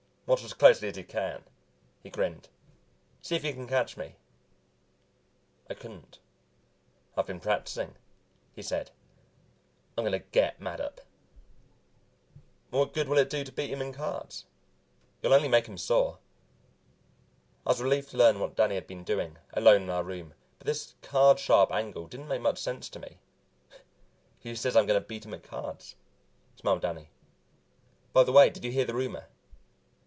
"Watch 0.27 0.45
as 0.45 0.53
closely 0.53 0.87
as 0.87 0.95
you 0.97 1.03
can," 1.03 1.43
he 2.01 2.09
grinned. 2.09 2.47
"See 3.21 3.35
if 3.35 3.43
you 3.43 3.51
can 3.53 3.67
catch 3.67 3.97
me." 3.97 4.15
I 5.69 5.73
couldn't. 5.73 6.19
"I've 7.17 7.25
been 7.25 7.41
practicing," 7.41 7.97
he 8.55 8.61
said. 8.61 8.91
"I'm 9.97 10.05
going 10.05 10.13
to 10.13 10.19
get 10.19 10.61
Mattup." 10.61 11.01
"What 12.69 12.93
good 12.93 13.09
will 13.09 13.17
it 13.17 13.29
do 13.29 13.43
to 13.43 13.51
beat 13.51 13.71
him 13.71 13.81
in 13.81 13.91
cards? 13.91 14.45
You'll 15.21 15.33
only 15.33 15.49
make 15.49 15.67
him 15.67 15.77
sore." 15.77 16.19
I 17.65 17.71
was 17.71 17.81
relieved 17.81 18.11
to 18.11 18.17
learn 18.17 18.39
what 18.39 18.55
Danny 18.55 18.75
had 18.75 18.87
been 18.87 19.03
doing, 19.03 19.37
alone 19.51 19.81
in 19.81 19.89
our 19.89 20.03
room, 20.05 20.33
but 20.59 20.65
this 20.65 20.95
card 21.01 21.39
sharp 21.39 21.73
angle 21.73 22.07
didn't 22.07 22.29
make 22.29 22.39
much 22.39 22.59
sense 22.59 22.87
to 22.91 22.99
me. 22.99 23.17
"Who 24.43 24.55
says 24.55 24.77
I'm 24.77 24.87
going 24.87 25.01
to 25.01 25.05
beat 25.05 25.25
him 25.25 25.33
at 25.33 25.43
cards?" 25.43 25.97
smiled 26.55 26.83
Danny. 26.83 27.09
"By 28.13 28.23
the 28.23 28.31
way, 28.31 28.49
did 28.49 28.63
you 28.63 28.71
hear 28.71 28.85
the 28.85 28.95
rumor? 28.95 29.25